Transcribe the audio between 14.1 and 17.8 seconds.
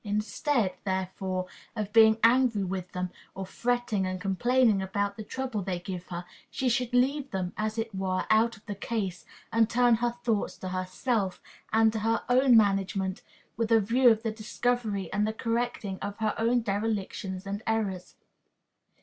to the discovery and the correcting of her own derelictions and